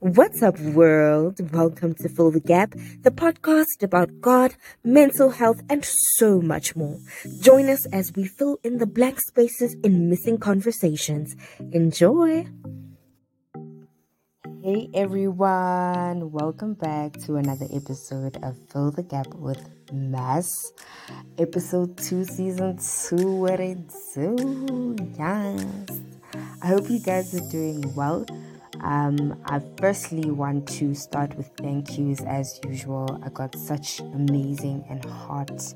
[0.00, 1.40] What's up, world?
[1.54, 4.54] Welcome to Fill the Gap, the podcast about God,
[4.84, 6.98] mental health, and so much more.
[7.40, 11.34] Join us as we fill in the blank spaces in missing conversations.
[11.72, 12.46] Enjoy!
[14.62, 20.72] Hey everyone, welcome back to another episode of Fill the Gap with Mass.
[21.38, 23.78] Episode 2, Season 2, what it
[24.12, 24.94] do?
[25.18, 26.00] Yes.
[26.60, 28.26] I hope you guys are doing well.
[28.82, 33.20] Um, I firstly want to start with thank yous as usual.
[33.24, 35.74] I got such amazing and heart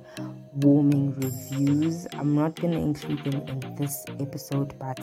[0.55, 2.07] warming reviews.
[2.13, 5.01] I'm not going to include them in this episode, but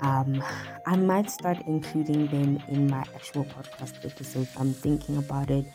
[0.00, 0.42] um,
[0.86, 4.50] I might start including them in my actual podcast episodes.
[4.56, 5.66] I'm thinking about it.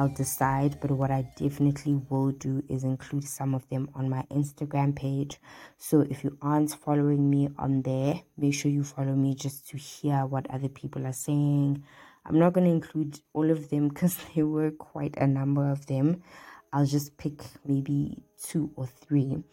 [0.00, 4.24] I'll decide, but what I definitely will do is include some of them on my
[4.30, 5.38] Instagram page.
[5.76, 9.76] So if you aren't following me on there, make sure you follow me just to
[9.76, 11.84] hear what other people are saying.
[12.24, 15.84] I'm not going to include all of them because there were quite a number of
[15.84, 16.22] them.
[16.72, 19.44] I'll just pick maybe two or three.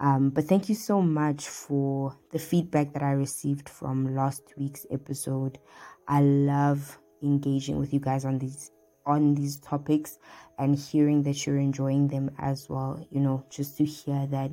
[0.00, 4.84] Um, but thank you so much for the feedback that I received from last week's
[4.90, 5.60] episode.
[6.08, 8.72] I love engaging with you guys on these
[9.06, 10.18] on these topics
[10.58, 13.06] and hearing that you're enjoying them as well.
[13.10, 14.50] You know, just to hear that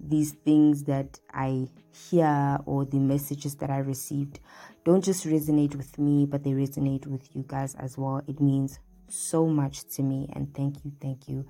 [0.00, 4.40] these things that I hear or the messages that I received
[4.84, 8.22] don't just resonate with me, but they resonate with you guys as well.
[8.26, 10.28] It means so much to me.
[10.34, 11.46] And thank you, thank you,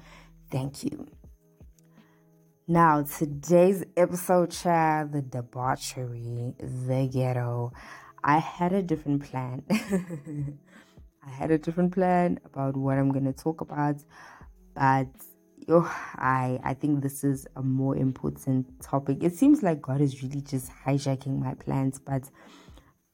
[0.51, 1.07] thank you.
[2.69, 7.73] Now, today's episode, child, the debauchery, the ghetto.
[8.23, 9.65] I had a different plan.
[11.25, 13.97] I had a different plan about what I'm gonna talk about,
[14.75, 15.07] but
[15.69, 19.23] I I think this is a more important topic.
[19.23, 22.29] It seems like God is really just hijacking my plans, but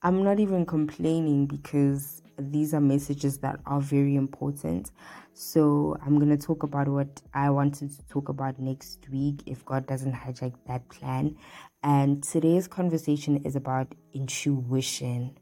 [0.02, 4.92] I'm not even complaining because these are messages that are very important.
[5.34, 9.86] So I'm gonna talk about what I wanted to talk about next week if God
[9.86, 11.36] doesn't hijack that plan.
[11.82, 15.36] And today's conversation is about intuition.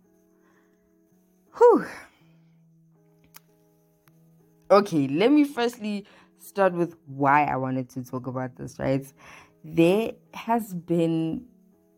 [1.57, 1.87] Whew
[4.71, 6.07] okay, let me firstly
[6.39, 9.07] start with why I wanted to talk about this, right?
[9.65, 11.47] There has been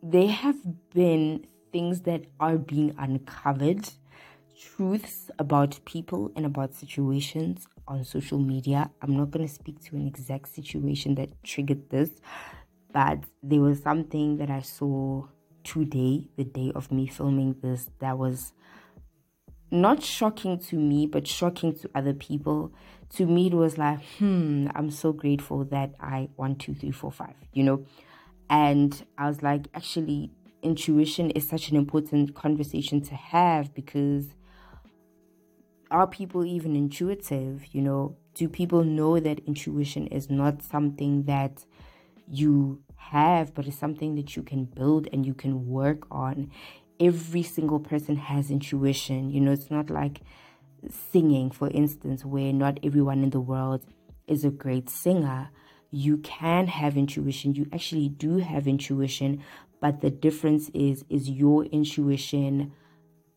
[0.02, 0.56] there have
[0.94, 3.88] been things that are being uncovered,
[4.58, 8.90] truths about people and about situations on social media.
[9.02, 12.10] I'm not going to speak to an exact situation that triggered this,
[12.92, 15.26] but there was something that I saw
[15.64, 18.52] today, the day of me filming this, that was
[19.70, 22.72] not shocking to me, but shocking to other people.
[23.16, 27.12] To me, it was like, hmm, I'm so grateful that I one, two, three, four,
[27.12, 27.84] five, you know.
[28.50, 30.30] And I was like, actually,
[30.62, 34.26] intuition is such an important conversation to have because
[35.90, 37.66] are people even intuitive?
[37.72, 41.64] You know, do people know that intuition is not something that
[42.26, 46.50] you have, but it's something that you can build and you can work on?
[47.00, 49.30] Every single person has intuition.
[49.30, 50.20] You know, it's not like
[51.12, 53.84] singing, for instance, where not everyone in the world
[54.26, 55.50] is a great singer.
[55.90, 57.54] You can have intuition.
[57.54, 59.42] You actually do have intuition,
[59.80, 62.72] but the difference is is your intuition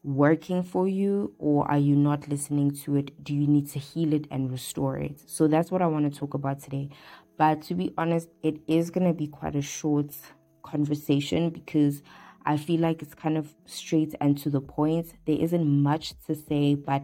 [0.03, 3.23] working for you or are you not listening to it?
[3.23, 5.22] Do you need to heal it and restore it?
[5.29, 6.89] So that's what I want to talk about today.
[7.38, 10.16] But to be honest, it is going to be quite a short
[10.63, 12.01] conversation because
[12.46, 15.13] I feel like it's kind of straight and to the point.
[15.25, 17.03] There isn't much to say, but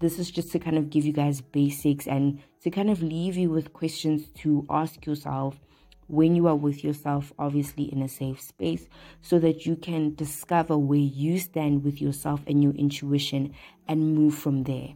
[0.00, 3.36] this is just to kind of give you guys basics and to kind of leave
[3.36, 5.60] you with questions to ask yourself
[6.06, 8.86] when you are with yourself, obviously in a safe space,
[9.22, 13.54] so that you can discover where you stand with yourself and your intuition
[13.86, 14.88] and move from there.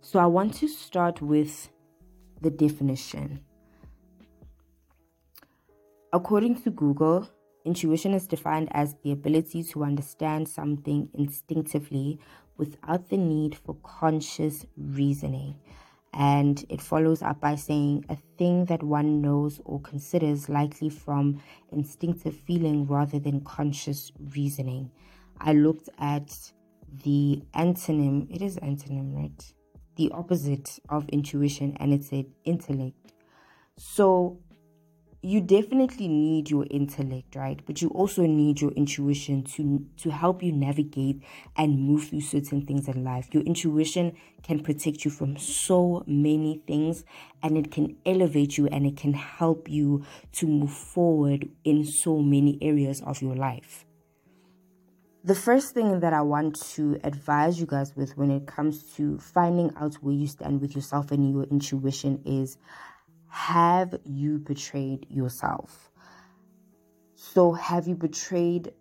[0.00, 1.68] So, I want to start with
[2.40, 3.40] the definition.
[6.12, 7.28] According to Google,
[7.68, 12.18] Intuition is defined as the ability to understand something instinctively
[12.56, 15.54] without the need for conscious reasoning.
[16.14, 21.42] And it follows up by saying a thing that one knows or considers likely from
[21.70, 24.90] instinctive feeling rather than conscious reasoning.
[25.38, 26.34] I looked at
[27.04, 29.52] the antonym, it is antonym, right?
[29.96, 33.12] The opposite of intuition, and it said intellect.
[33.76, 34.38] So
[35.20, 37.60] you definitely need your intellect right?
[37.66, 41.22] But you also need your intuition to to help you navigate
[41.56, 43.28] and move through certain things in life.
[43.32, 47.04] Your intuition can protect you from so many things
[47.42, 52.18] and it can elevate you and it can help you to move forward in so
[52.18, 53.84] many areas of your life.
[55.24, 59.18] The first thing that I want to advise you guys with when it comes to
[59.18, 62.56] finding out where you stand with yourself and your intuition is
[63.38, 65.92] have you betrayed yourself?
[67.14, 68.72] So, have you betrayed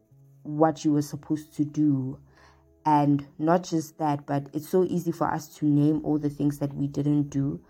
[0.41, 2.17] what you were supposed to do?
[2.83, 6.57] And not just that, but it's so easy for us to name all the things
[6.57, 7.61] that we didn't do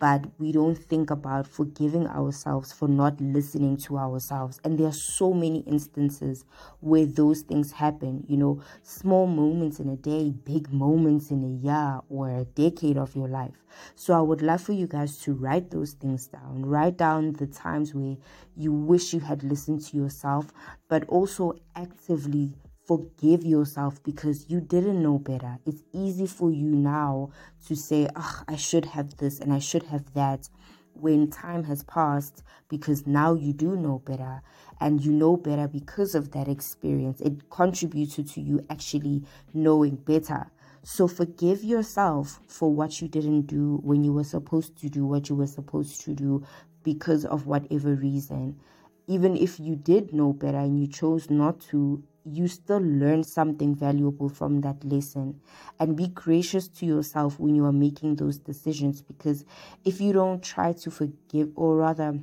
[0.00, 4.58] but we don't think about forgiving ourselves for not listening to ourselves.
[4.64, 6.44] And there are so many instances
[6.80, 11.66] where those things happen, you know, small moments in a day, big moments in a
[11.66, 13.62] year or a decade of your life.
[13.94, 16.64] So I would love for you guys to write those things down.
[16.64, 18.16] Write down the times where
[18.56, 20.52] you wish you had listened to yourself,
[20.88, 22.54] but also actively
[22.90, 25.60] forgive yourself because you didn't know better.
[25.64, 27.30] It's easy for you now
[27.68, 30.48] to say, oh, I should have this and I should have that
[30.94, 34.42] when time has passed because now you do know better
[34.80, 37.20] and you know better because of that experience.
[37.20, 39.22] It contributed to you actually
[39.54, 40.50] knowing better.
[40.82, 45.28] So forgive yourself for what you didn't do when you were supposed to do what
[45.28, 46.42] you were supposed to do
[46.82, 48.58] because of whatever reason.
[49.06, 53.74] Even if you did know better and you chose not to, you still learn something
[53.74, 55.40] valuable from that lesson.
[55.78, 59.44] And be gracious to yourself when you are making those decisions because
[59.84, 62.20] if you don't try to forgive or rather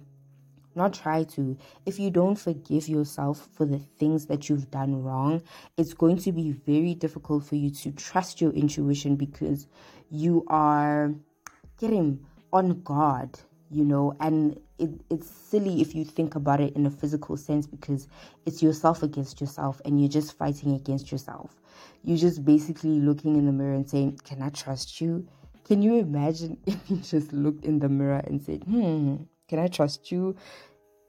[0.75, 1.57] not try to
[1.87, 5.41] if you don't forgive yourself for the things that you've done wrong
[5.75, 9.65] it's going to be very difficult for you to trust your intuition because
[10.11, 11.15] you are
[11.79, 12.23] getting
[12.53, 16.91] on guard you know and it, it's silly if you think about it in a
[16.91, 18.07] physical sense because
[18.45, 21.59] it's yourself against yourself and you're just fighting against yourself.
[22.03, 25.27] You're just basically looking in the mirror and saying can i trust you?
[25.65, 29.15] Can you imagine if you just looked in the mirror and said hmm
[29.47, 30.35] can i trust you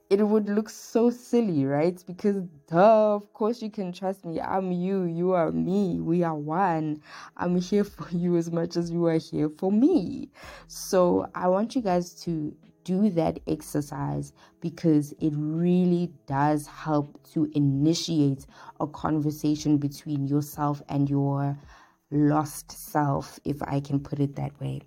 [0.09, 2.03] it would look so silly, right?
[2.07, 4.41] Because, duh, of course you can trust me.
[4.41, 7.01] I'm you, you are me, we are one.
[7.37, 10.29] I'm here for you as much as you are here for me.
[10.67, 17.47] So, I want you guys to do that exercise because it really does help to
[17.53, 18.47] initiate
[18.79, 21.55] a conversation between yourself and your
[22.09, 24.81] lost self, if I can put it that way.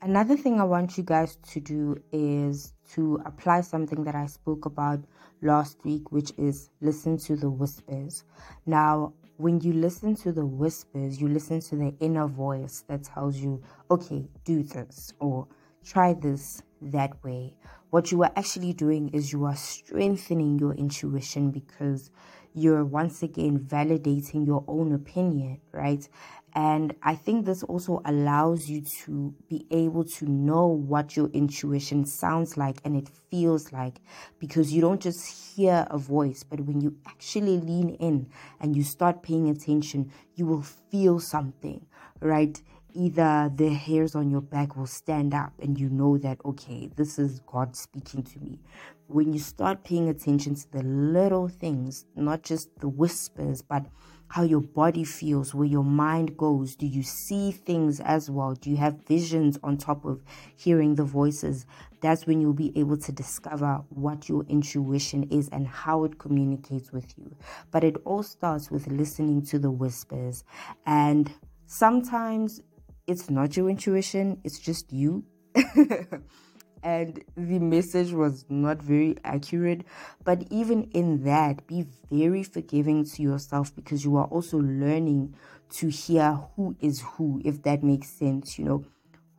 [0.00, 4.66] Another thing I want you guys to do is to apply something that I spoke
[4.66, 5.00] about
[5.42, 8.24] last week, which is listen to the whispers.
[8.66, 13.36] Now, when you listen to the whispers, you listen to the inner voice that tells
[13.36, 15.46] you, okay, do this or
[15.84, 17.54] try this that way.
[17.90, 22.10] What you are actually doing is you are strengthening your intuition because
[22.54, 26.06] you're once again validating your own opinion, right?
[26.54, 32.04] And I think this also allows you to be able to know what your intuition
[32.04, 34.00] sounds like and it feels like
[34.38, 38.28] because you don't just hear a voice, but when you actually lean in
[38.60, 41.84] and you start paying attention, you will feel something,
[42.20, 42.60] right?
[42.94, 47.18] Either the hairs on your back will stand up and you know that, okay, this
[47.18, 48.58] is God speaking to me.
[49.06, 53.86] When you start paying attention to the little things, not just the whispers, but
[54.28, 56.76] how your body feels, where your mind goes.
[56.76, 58.54] Do you see things as well?
[58.54, 60.22] Do you have visions on top of
[60.56, 61.66] hearing the voices?
[62.00, 66.92] That's when you'll be able to discover what your intuition is and how it communicates
[66.92, 67.34] with you.
[67.70, 70.44] But it all starts with listening to the whispers.
[70.86, 71.32] And
[71.66, 72.60] sometimes
[73.06, 75.24] it's not your intuition, it's just you.
[76.82, 79.84] and the message was not very accurate.
[80.24, 85.34] But even in that, be very forgiving to yourself because you are also learning
[85.70, 88.84] to hear who is who, if that makes sense, you know.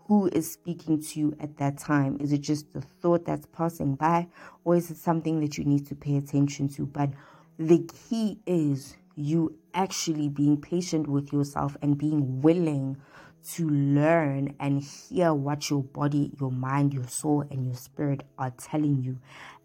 [0.07, 2.17] Who is speaking to you at that time?
[2.19, 4.27] Is it just a thought that's passing by,
[4.63, 6.87] or is it something that you need to pay attention to?
[6.87, 7.11] But
[7.59, 12.97] the key is you actually being patient with yourself and being willing
[13.41, 18.51] to learn and hear what your body, your mind, your soul, and your spirit are
[18.51, 19.17] telling you,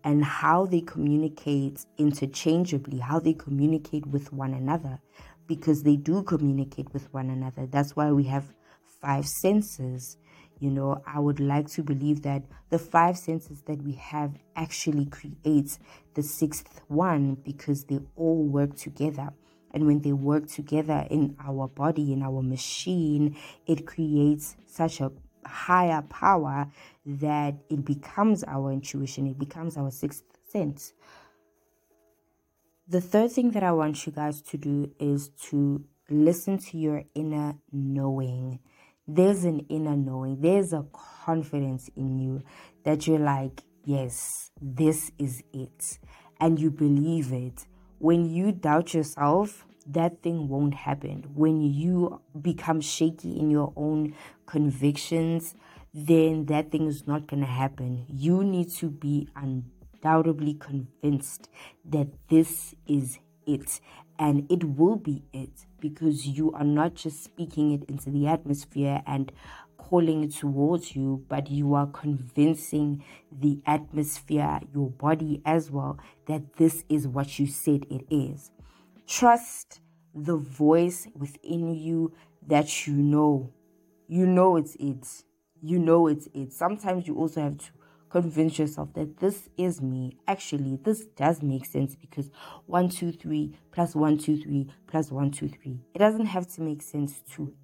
[0.05, 5.01] and how they communicate interchangeably, how they communicate with one another,
[5.47, 7.67] because they do communicate with one another.
[7.67, 8.53] That's why we have
[9.01, 10.17] five senses.
[10.61, 15.07] You know, I would like to believe that the five senses that we have actually
[15.07, 15.79] create
[16.15, 19.31] the sixth one because they all work together.
[19.75, 25.11] And when they work together in our body, in our machine, it creates such a
[25.45, 26.69] higher power
[27.05, 30.95] that it becomes our intuition, it becomes our sixth sense.
[32.87, 37.03] The third thing that I want you guys to do is to listen to your
[37.15, 38.61] inner knowing.
[39.09, 42.43] There's an inner knowing, there's a confidence in you
[42.85, 45.99] that you're like, yes, this is it.
[46.41, 47.67] And you believe it
[48.05, 51.25] when you doubt yourself, that thing won't happen.
[51.33, 55.55] When you become shaky in your own convictions,
[55.95, 58.05] then that thing is not going to happen.
[58.11, 61.49] You need to be undoubtedly convinced
[61.87, 63.81] that this is it
[64.19, 69.03] and it will be it because you are not just speaking it into the atmosphere
[69.07, 69.33] and
[69.95, 75.97] calling towards you, but you are convincing the atmosphere, your body as well,
[76.27, 78.51] that this is what you said it is.
[79.07, 79.79] Trust
[80.13, 82.13] the voice within you
[82.45, 83.53] that you know.
[84.09, 85.07] You know it's it.
[85.63, 86.53] You know it's it.
[86.53, 87.67] Sometimes you also have to
[88.11, 90.19] convince yourself that this is me.
[90.27, 92.33] Actually, this does make sense because
[92.67, 95.79] one, two, three plus one, two, three plus one, two, three.
[95.95, 97.55] It doesn't have to make sense to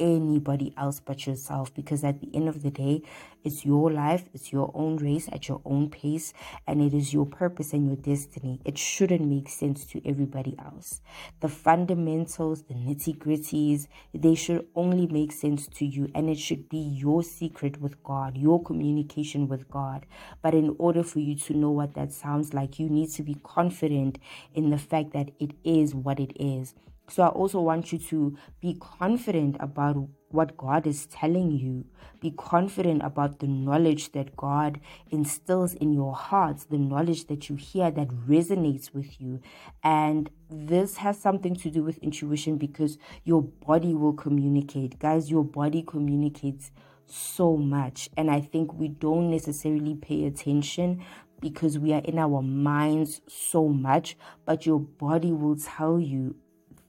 [0.00, 3.02] anybody else but yourself because at the end of the day,
[3.44, 6.32] it's your life, it's your own race at your own pace,
[6.66, 8.60] and it is your purpose and your destiny.
[8.64, 11.00] It shouldn't make sense to everybody else.
[11.40, 16.68] The fundamentals, the nitty gritties, they should only make sense to you, and it should
[16.68, 20.04] be your secret with God, your communication with God.
[20.42, 23.36] But in order for you to know what that sounds like, you need to be
[23.42, 24.18] confident
[24.54, 26.74] in the fact that it is what it is.
[27.10, 29.96] So I also want you to be confident about
[30.28, 31.84] what God is telling you.
[32.20, 37.56] Be confident about the knowledge that God instills in your hearts, the knowledge that you
[37.56, 39.40] hear that resonates with you.
[39.82, 45.00] And this has something to do with intuition because your body will communicate.
[45.00, 46.70] Guys, your body communicates
[47.06, 48.08] so much.
[48.16, 51.02] And I think we don't necessarily pay attention
[51.40, 56.36] because we are in our minds so much, but your body will tell you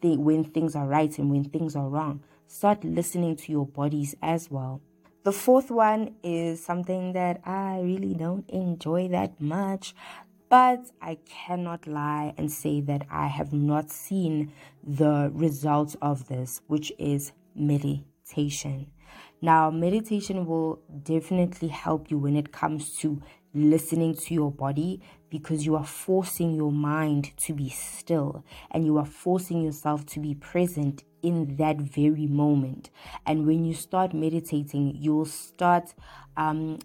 [0.04, 2.22] when things are right and when things are wrong.
[2.48, 4.82] Start listening to your bodies as well.
[5.24, 9.94] The fourth one is something that I really don't enjoy that much,
[10.50, 14.52] but I cannot lie and say that I have not seen
[14.84, 18.88] the results of this, which is meditation.
[19.42, 23.22] Now, meditation will definitely help you when it comes to
[23.54, 28.98] listening to your body because you are forcing your mind to be still and you
[28.98, 32.92] are forcing yourself to be present in that very moment.
[33.26, 35.96] And when you start meditating, you'll start
[36.38, 36.80] um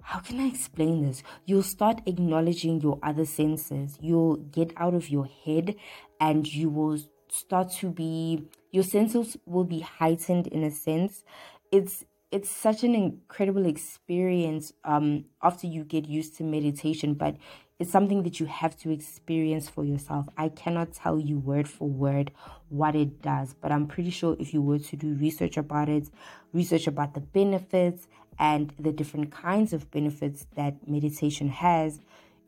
[0.00, 1.22] how can I explain this?
[1.44, 3.98] You'll start acknowledging your other senses.
[4.00, 5.74] You'll get out of your head
[6.18, 6.98] and you will
[7.30, 11.24] start to be your senses will be heightened in a sense.
[11.72, 17.36] It's it's such an incredible experience um after you get used to meditation but
[17.78, 21.88] it's something that you have to experience for yourself i cannot tell you word for
[21.88, 22.30] word
[22.68, 26.08] what it does but i'm pretty sure if you were to do research about it
[26.52, 28.08] research about the benefits
[28.38, 32.00] and the different kinds of benefits that meditation has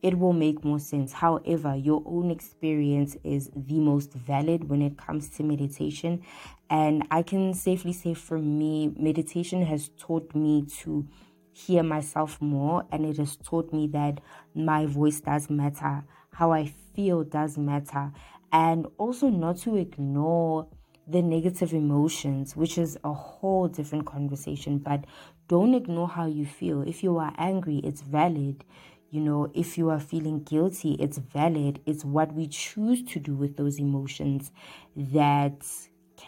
[0.03, 1.13] it will make more sense.
[1.13, 6.23] However, your own experience is the most valid when it comes to meditation.
[6.71, 11.07] And I can safely say for me, meditation has taught me to
[11.67, 14.21] hear myself more and it has taught me that
[14.55, 18.13] my voice does matter, how I feel does matter,
[18.53, 20.67] and also not to ignore
[21.07, 24.79] the negative emotions, which is a whole different conversation.
[24.79, 25.05] But
[25.49, 26.83] don't ignore how you feel.
[26.83, 28.65] If you are angry, it's valid.
[29.11, 31.81] You know, if you are feeling guilty, it's valid.
[31.85, 34.53] It's what we choose to do with those emotions
[34.97, 35.67] that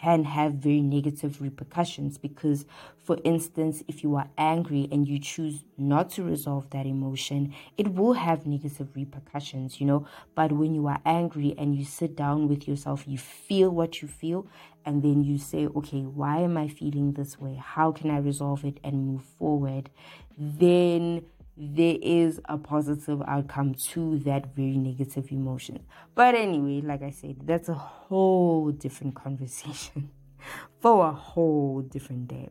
[0.03, 2.65] can have very negative repercussions because
[2.97, 7.87] for instance if you are angry and you choose not to resolve that emotion it
[7.93, 10.05] will have negative repercussions you know.
[10.35, 14.09] But when you are angry and you sit down with yourself you feel what you
[14.09, 14.45] feel
[14.85, 17.55] and then you say okay why am i feeling this way?
[17.55, 19.89] How can i resolve it and move forward?
[20.37, 21.23] Then
[21.55, 25.79] there is a positive outcome to that very negative emotion.
[26.15, 30.09] But anyway, like I said, that's a whole different conversation
[30.79, 32.49] for a whole different day.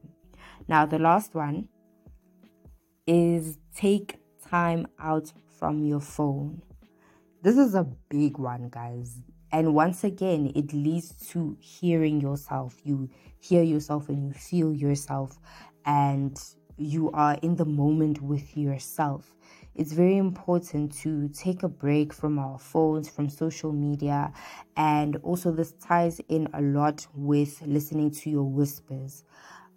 [0.69, 1.69] Now, the last one
[3.07, 6.63] is take time out from your phone.
[7.43, 9.19] This is a big one, guys.
[9.51, 12.77] And once again, it leads to hearing yourself.
[12.85, 15.39] You hear yourself and you feel yourself.
[15.85, 16.39] And
[16.77, 19.35] you are in the moment with yourself.
[19.75, 24.33] It's very important to take a break from our phones, from social media,
[24.77, 29.25] and also this ties in a lot with listening to your whispers.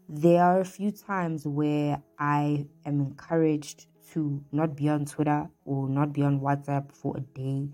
[0.09, 5.89] There are a few times where I am encouraged to not be on Twitter or
[5.89, 7.69] not be on WhatsApp for a day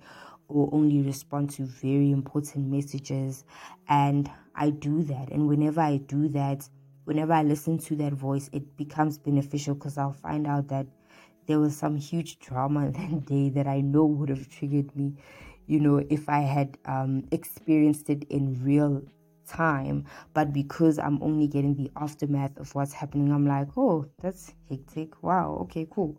[0.48, 3.46] or only respond to very important messages.
[3.88, 5.30] And I do that.
[5.30, 6.70] And whenever I do that,
[7.06, 10.88] whenever I listen to that voice, it becomes beneficial because I'll find out that
[11.48, 15.14] there was some huge drama that day that I know would have triggered me,
[15.68, 19.04] you know, if I had um, experienced it in real
[19.48, 20.06] time.
[20.34, 25.22] But because I'm only getting the aftermath of what's happening, I'm like, oh, that's hectic.
[25.24, 26.18] Wow, okay, cool.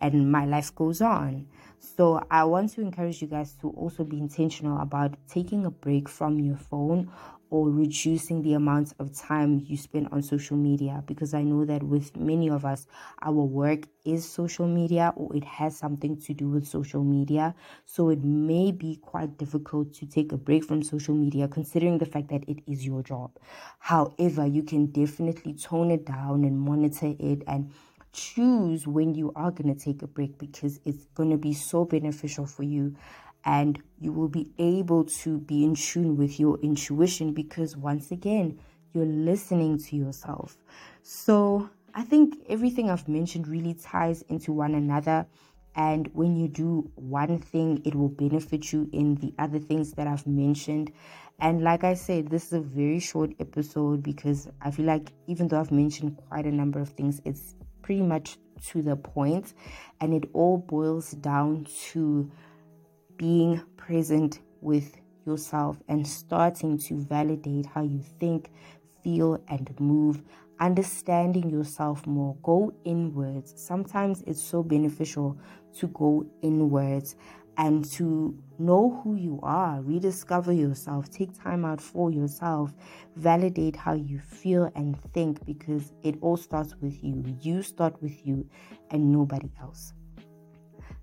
[0.00, 1.48] And my life goes on.
[1.80, 6.08] So I want to encourage you guys to also be intentional about taking a break
[6.08, 7.10] from your phone
[7.50, 11.82] or reducing the amount of time you spend on social media because I know that
[11.82, 12.86] with many of us,
[13.22, 17.54] our work is social media or it has something to do with social media.
[17.84, 22.06] So it may be quite difficult to take a break from social media considering the
[22.06, 23.38] fact that it is your job.
[23.78, 27.72] However, you can definitely tone it down and monitor it and
[28.12, 31.84] choose when you are going to take a break because it's going to be so
[31.84, 32.94] beneficial for you
[33.44, 38.58] and you will be able to be in tune with your intuition because once again
[38.92, 40.56] you're listening to yourself.
[41.02, 45.26] So i think everything i've mentioned really ties into one another
[45.74, 50.06] and when you do one thing it will benefit you in the other things that
[50.06, 50.92] i've mentioned.
[51.40, 55.48] And like i said this is a very short episode because i feel like even
[55.48, 59.54] though i've mentioned quite a number of things it's pretty much to the point
[60.00, 62.30] and it all boils down to
[63.18, 64.96] being present with
[65.26, 68.50] yourself and starting to validate how you think,
[69.04, 70.22] feel, and move,
[70.60, 72.34] understanding yourself more.
[72.42, 73.52] Go inwards.
[73.56, 75.38] Sometimes it's so beneficial
[75.74, 77.16] to go inwards
[77.58, 82.72] and to know who you are, rediscover yourself, take time out for yourself,
[83.16, 87.24] validate how you feel and think because it all starts with you.
[87.42, 88.48] You start with you
[88.90, 89.92] and nobody else.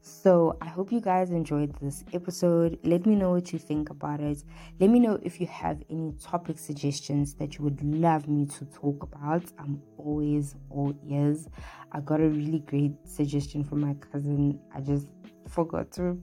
[0.07, 2.77] So, I hope you guys enjoyed this episode.
[2.83, 4.43] Let me know what you think about it.
[4.79, 8.65] Let me know if you have any topic suggestions that you would love me to
[8.65, 9.41] talk about.
[9.57, 11.47] I'm always all ears.
[11.91, 14.59] I got a really great suggestion from my cousin.
[14.75, 15.07] I just
[15.49, 16.21] forgot to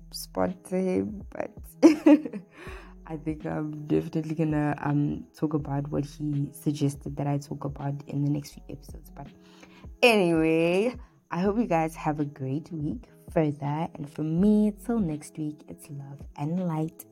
[0.68, 1.50] to him, but
[3.08, 7.94] I think I'm definitely gonna um talk about what he suggested that I talk about
[8.06, 9.10] in the next few episodes.
[9.10, 9.26] But
[10.02, 10.94] anyway,
[11.32, 13.88] I hope you guys have a great week further.
[13.94, 17.04] And for me, till next week, it's love and light.